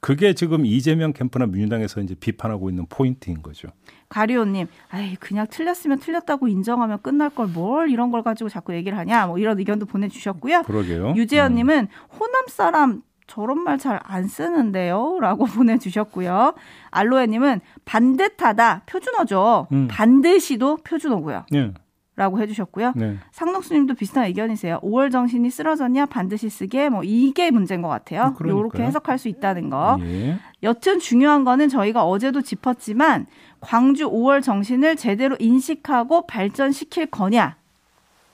그게 0.00 0.32
지금 0.34 0.64
이재명 0.64 1.12
캠프나 1.12 1.46
민주당에서 1.46 2.00
이제 2.00 2.14
비판하고 2.14 2.70
있는 2.70 2.86
포인트인 2.88 3.42
거죠. 3.42 3.68
가리오님, 4.08 4.66
아이 4.90 5.16
그냥 5.16 5.46
틀렸으면 5.50 5.98
틀렸다고 5.98 6.48
인정하면 6.48 7.02
끝날 7.02 7.30
걸 7.30 7.48
뭘 7.48 7.90
이런 7.90 8.10
걸 8.10 8.22
가지고 8.22 8.48
자꾸 8.48 8.74
얘기를 8.74 8.96
하냐, 8.96 9.26
뭐 9.26 9.38
이런 9.38 9.58
의견도 9.58 9.86
보내주셨고요. 9.86 10.62
그러게요. 10.62 11.14
유재현님은 11.16 11.78
음. 11.90 12.16
호남 12.18 12.44
사람 12.48 13.02
저런 13.26 13.62
말 13.62 13.76
잘 13.78 14.00
안 14.04 14.26
쓰는데요? 14.26 15.18
라고 15.20 15.44
보내주셨고요. 15.46 16.54
알로에님은 16.90 17.60
반듯하다, 17.84 18.82
표준어죠. 18.86 19.66
음. 19.72 19.88
반드시도 19.90 20.78
표준어고요. 20.78 21.44
네. 21.50 21.74
라고 22.18 22.40
해주셨고요. 22.40 22.94
네. 22.96 23.16
상록수님도 23.30 23.94
비슷한 23.94 24.24
의견이세요. 24.24 24.80
5월 24.82 25.12
정신이 25.12 25.50
쓰러졌냐 25.50 26.06
반드시 26.06 26.50
쓰게 26.50 26.88
뭐 26.88 27.04
이게 27.04 27.52
문제인 27.52 27.80
것 27.80 27.86
같아요. 27.88 28.34
이렇게 28.44 28.82
해석할 28.82 29.18
수 29.18 29.28
있다는 29.28 29.70
거. 29.70 29.96
예. 30.00 30.36
여튼 30.64 30.98
중요한 30.98 31.44
거는 31.44 31.68
저희가 31.68 32.04
어제도 32.04 32.42
짚었지만 32.42 33.26
광주 33.60 34.10
5월 34.10 34.42
정신을 34.42 34.96
제대로 34.96 35.36
인식하고 35.38 36.26
발전시킬 36.26 37.06
거냐 37.06 37.56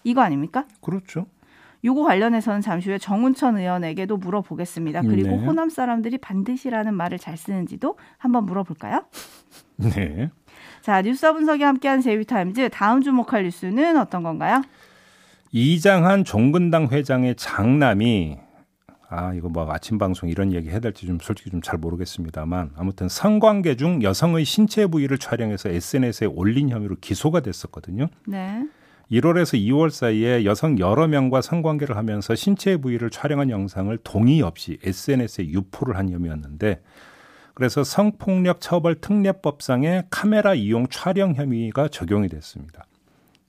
이거 0.03 0.23
아닙니까? 0.23 0.64
그렇죠. 0.81 1.26
요거 1.85 2.05
관련해서는 2.05 2.62
잠시 2.62 2.88
후에 2.88 2.97
정운천 2.97 3.59
의원에게도 3.59 4.17
물어보겠습니다. 4.17 5.03
그리고 5.03 5.29
네. 5.29 5.45
호남 5.45 5.69
사람들이 5.69 6.17
반드시라는 6.17 6.95
말을 6.95 7.19
잘 7.19 7.37
쓰는지도 7.37 7.99
한번 8.17 8.47
물어볼까요? 8.47 9.05
네. 9.76 10.31
자, 10.85 11.00
뉴스 11.00 11.33
분석이 11.33 11.62
함께한 11.62 12.03
제이타임즈 12.03 12.69
다음 12.69 13.00
주목할 13.00 13.45
뉴스는 13.45 13.97
어떤 13.97 14.23
건가요? 14.23 14.61
이장한 15.50 16.25
종근당 16.25 16.88
회장의 16.88 17.37
장남이 17.37 18.37
아 19.09 19.33
이거 19.33 19.49
뭐 19.49 19.67
아침 19.73 19.97
방송 19.97 20.29
이런 20.29 20.53
얘기 20.53 20.69
해야 20.69 20.81
될지 20.81 21.07
좀 21.07 21.19
솔직히 21.23 21.49
좀 21.50 21.62
잘 21.62 21.79
모르겠습니다만 21.79 22.73
아무튼 22.76 23.09
성관계 23.09 23.76
중 23.76 24.03
여성의 24.03 24.45
신체 24.45 24.87
부위를 24.87 25.17
촬영해서 25.17 25.71
SNS에 25.71 26.26
올린 26.26 26.69
혐의로 26.69 26.97
기소가 27.00 27.41
됐었거든요. 27.41 28.09
네. 28.26 28.69
1월에서 29.11 29.59
2월 29.59 29.88
사이에 29.88 30.45
여성 30.45 30.79
여러 30.79 31.07
명과 31.09 31.41
성관계를 31.41 31.97
하면서 31.97 32.35
신체 32.35 32.77
부위를 32.77 33.09
촬영한 33.09 33.49
영상을 33.49 33.97
동의 34.05 34.42
없이 34.42 34.77
SNS에 34.83 35.47
유포를 35.49 35.97
한 35.97 36.11
혐의였는데 36.11 36.83
그래서 37.55 37.85
성폭력 37.85 38.61
처벌 38.61 39.01
특례법상의 39.01 40.05
카메라 40.11 40.55
이용 40.55 40.88
촬영 40.88 41.35
혐의가 41.35 41.88
적용이 41.88 42.29
됐습니다. 42.29 42.85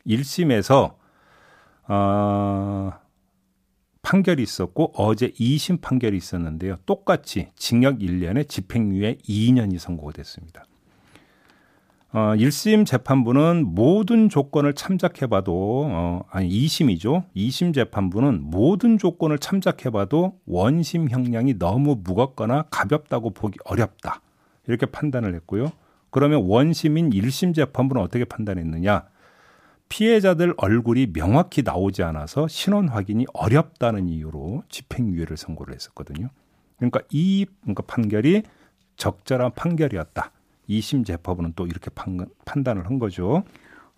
1심에서 0.05 0.95
어, 1.87 2.93
판결이 4.03 4.43
있었고 4.43 4.93
어제 4.95 5.29
2심 5.31 5.81
판결이 5.81 6.15
있었는데요. 6.15 6.77
똑같이 6.85 7.49
징역 7.55 7.99
1년에 7.99 8.47
집행유예 8.47 9.17
2년이 9.27 9.79
선고가 9.79 10.11
됐습니다. 10.13 10.65
어, 12.15 12.33
1심 12.37 12.85
재판부는 12.85 13.65
모든 13.75 14.29
조건을 14.29 14.73
참작해봐도, 14.73 15.85
어, 15.91 16.23
아니, 16.29 16.47
2심이죠. 16.47 17.25
2심 17.35 17.73
재판부는 17.73 18.39
모든 18.41 18.97
조건을 18.97 19.37
참작해봐도 19.37 20.39
원심 20.45 21.09
형량이 21.09 21.59
너무 21.59 21.99
무겁거나 22.01 22.67
가볍다고 22.71 23.31
보기 23.31 23.57
어렵다. 23.65 24.21
이렇게 24.65 24.85
판단을 24.85 25.35
했고요. 25.35 25.73
그러면 26.09 26.43
원심인 26.45 27.09
1심 27.09 27.53
재판부는 27.53 28.01
어떻게 28.01 28.23
판단했느냐? 28.23 29.03
피해자들 29.89 30.53
얼굴이 30.55 31.11
명확히 31.11 31.63
나오지 31.63 32.01
않아서 32.03 32.47
신원 32.47 32.87
확인이 32.87 33.25
어렵다는 33.33 34.07
이유로 34.07 34.63
집행유예를 34.69 35.35
선고를 35.35 35.75
했었거든요. 35.75 36.29
그러니까 36.77 37.01
이 37.11 37.45
그러니까 37.59 37.83
판결이 37.85 38.43
적절한 38.95 39.51
판결이었다. 39.55 40.31
2심 40.69 41.05
재판부는 41.05 41.53
또 41.55 41.67
이렇게 41.67 41.89
판, 41.89 42.25
판단을 42.45 42.85
한 42.85 42.99
거죠. 42.99 43.43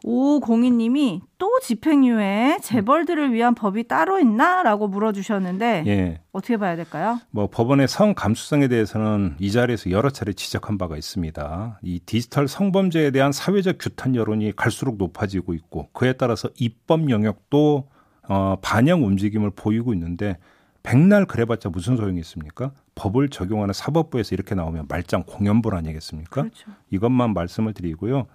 오공인님이 0.03 1.21
또 1.38 1.60
집행유예 1.60 2.60
재벌들을 2.62 3.34
위한 3.34 3.56
법이 3.56 3.88
따로 3.88 4.19
있나라고 4.19 4.88
물어주셨는데 4.88 5.84
예. 5.88 6.21
어떻게 6.32 6.58
봐야 6.58 6.75
될까요? 6.75 7.19
뭐 7.32 7.47
법원의 7.49 7.88
성 7.88 8.13
감수성에 8.13 8.67
대해서는 8.67 9.36
이 9.39 9.51
자리에서 9.51 9.89
여러 9.89 10.10
차례 10.10 10.34
지적한 10.34 10.77
바가 10.77 10.97
있습니다. 10.97 11.80
이 11.82 11.99
디지털 12.06 12.47
성범죄에 12.47 13.12
대한 13.12 13.32
사회적 13.32 13.77
규탄 13.80 14.15
여론이 14.15 14.56
갈수록 14.56 14.97
높아지고 14.97 15.56
있고 15.56 15.89
그에 15.93 16.13
따라서 16.13 16.49
입법 16.60 17.10
영역도 17.10 17.89
어, 18.30 18.56
반영 18.62 19.03
움직임을 19.03 19.51
보이고 19.51 19.93
있는데 19.93 20.38
백날 20.84 21.25
그래봤자 21.25 21.69
무슨 21.69 21.97
소용이 21.97 22.19
있습니까? 22.19 22.71
법을 22.97 23.29
적용하는 23.29 23.73
사법부에서 23.73 24.36
이렇게 24.36 24.55
나오면 24.55 24.88
말짱 24.89 25.23
공연불 25.23 25.75
아니겠습니까? 25.75 26.41
그렇죠. 26.41 26.71
이것만 26.89 27.33
말씀을 27.33 27.73
드리고요. 27.73 28.27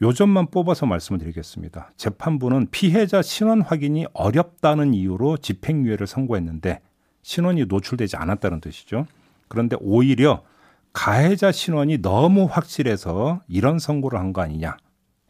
요점만 0.00 0.48
뽑아서 0.52 0.86
말씀을 0.86 1.18
드리겠습니다. 1.18 1.90
재판부는 1.96 2.68
피해자 2.70 3.20
신원 3.22 3.62
확인이 3.62 4.06
어렵다는 4.12 4.94
이유로 4.94 5.38
집행유예를 5.38 6.06
선고했는데 6.06 6.80
신원이 7.22 7.64
노출되지 7.64 8.16
않았다는 8.16 8.60
뜻이죠. 8.60 9.06
그런데 9.48 9.76
오히려 9.80 10.44
가해자 10.92 11.50
신원이 11.52 11.98
너무 11.98 12.44
확실해서 12.44 13.42
이런 13.48 13.78
선고를 13.78 14.18
한 14.18 14.32
거 14.32 14.40
아니냐. 14.42 14.76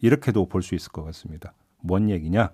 이렇게도 0.00 0.48
볼 0.48 0.62
수 0.62 0.74
있을 0.74 0.92
것 0.92 1.02
같습니다. 1.04 1.52
뭔 1.80 2.10
얘기냐? 2.10 2.50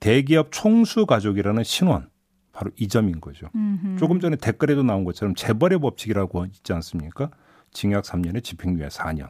대기업 0.00 0.48
총수 0.50 1.06
가족이라는 1.06 1.62
신원 1.64 2.08
바로 2.52 2.70
이 2.76 2.88
점인 2.88 3.20
거죠. 3.20 3.48
음흠. 3.54 3.96
조금 3.98 4.20
전에 4.20 4.36
댓글에도 4.36 4.82
나온 4.82 5.04
것처럼 5.04 5.34
재벌의 5.34 5.78
법칙이라고 5.78 6.46
있지 6.46 6.72
않습니까? 6.72 7.30
징역 7.72 8.04
3년에 8.04 8.42
집행유예 8.42 8.88
4년. 8.88 9.28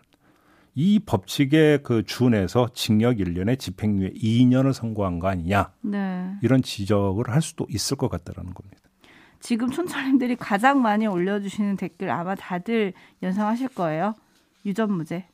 이 0.75 1.01
법칙에 1.01 1.81
그 1.83 2.05
준해서 2.05 2.71
징역 2.73 3.17
1년에 3.17 3.59
집행유예 3.59 4.11
2년을 4.11 4.73
선고한 4.73 5.19
거 5.19 5.29
아니냐. 5.29 5.73
네. 5.83 6.33
이런 6.43 6.63
지적을 6.63 7.29
할 7.31 7.43
수도 7.43 7.67
있을 7.69 7.97
것 7.97 8.09
같다라는 8.09 8.55
겁니다. 8.55 8.79
지금 9.41 9.71
촌철님들이 9.71 10.37
가장 10.37 10.83
많이 10.83 11.07
올려주시는 11.07 11.77
댓글 11.77 12.11
아마 12.11 12.35
다들 12.35 12.93
연상하실 13.23 13.69
거예요. 13.71 14.15
유전무죄. 14.65 15.27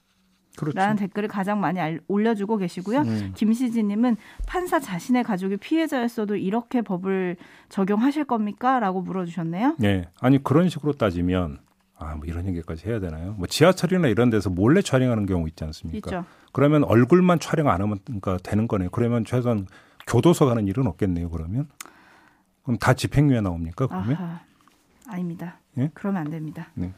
그렇죠. 0.57 0.79
라는 0.79 0.97
댓글을 0.97 1.29
가장 1.29 1.61
많이 1.61 1.79
알, 1.81 2.01
올려주고 2.09 2.57
계시고요. 2.57 3.01
음. 3.01 3.33
김시진님은 3.35 4.17
판사 4.47 4.81
자신의 4.81 5.23
가족이 5.25 5.59
피해자였어도 5.59 6.37
이렇게 6.37 6.83
법을 6.83 7.37
적용하실 7.69 8.25
겁니까? 8.25 8.81
라고 8.81 9.03
물어주셨네요. 9.03 9.77
네. 9.79 10.09
아니, 10.21 10.43
그런 10.43 10.69
식으로 10.69 10.95
따지면, 10.95 11.59
아, 11.99 12.15
뭐 12.17 12.27
이런 12.27 12.47
얘기까지 12.47 12.89
해야 12.89 13.01
되나요? 13.01 13.35
뭐 13.39 13.47
지하철이나 13.47 14.09
이런 14.09 14.31
데서 14.31 14.51
몰래 14.51 14.83
촬영하는 14.83 15.27
경우 15.27 15.47
있지 15.49 15.63
않습니까? 15.65 16.11
있죠. 16.11 16.25
그러면 16.53 16.85
얼굴만 16.85 17.39
촬영 17.39 17.69
안 17.69 17.83
하면 17.83 17.99
그러니까 18.05 18.39
되는 18.43 18.67
거네요. 18.67 18.89
그러면 18.91 19.25
최소한 19.25 19.67
교도소 20.07 20.47
가는 20.47 20.67
일은 20.67 20.87
없겠네요, 20.87 21.31
그러면. 21.31 21.69
그럼 22.63 22.79
다 22.79 22.95
집행유예 22.95 23.43
나옵니까, 23.43 23.87
그러면? 23.87 24.17
아하, 24.17 24.41
아닙니다. 25.09 25.59
예? 25.79 25.91
그러면 25.95 26.23
안 26.23 26.31
됩니다. 26.31 26.69
네. 26.75 26.93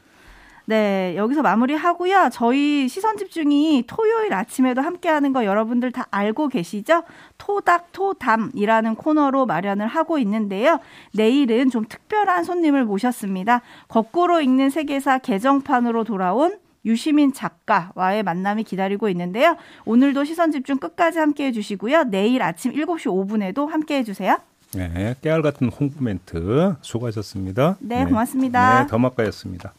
네, 0.68 1.14
여기서 1.16 1.40
마무리하고요. 1.40 2.28
저희 2.30 2.88
시선 2.88 3.16
집중이 3.16 3.84
토요일 3.86 4.34
아침에도 4.34 4.82
함께하는 4.82 5.32
거 5.32 5.46
여러분들 5.46 5.92
다 5.92 6.06
알고 6.10 6.48
계시죠? 6.48 7.04
토닥 7.38 7.90
토담이라는 7.92 8.96
코너로 8.96 9.46
마련을 9.46 9.86
하고 9.86 10.18
있는데요. 10.18 10.78
내일은 11.14 11.70
좀 11.70 11.86
특별한 11.88 12.44
손님을 12.44 12.84
모셨습니다. 12.84 13.62
거꾸로 13.88 14.42
읽는 14.42 14.68
세계사 14.68 15.20
개정판으로 15.20 16.04
돌아온 16.04 16.58
유시민 16.84 17.32
작가와의 17.32 18.22
만남이 18.22 18.64
기다리고 18.64 19.08
있는데요. 19.08 19.56
오늘도 19.86 20.24
시선 20.24 20.52
집중 20.52 20.76
끝까지 20.76 21.18
함께 21.18 21.46
해주시고요. 21.46 22.04
내일 22.10 22.42
아침 22.42 22.74
7시 22.74 23.06
5분에도 23.06 23.68
함께 23.68 23.96
해주세요. 23.96 24.36
네, 24.74 25.14
깨알 25.22 25.40
같은 25.40 25.70
홍보 25.70 26.04
멘트 26.04 26.76
수고하셨습니다. 26.82 27.78
네, 27.80 28.04
고맙습니다. 28.04 28.82
네, 28.82 28.86
더마카였습니다. 28.86 29.72